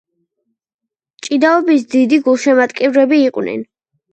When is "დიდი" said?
1.93-2.21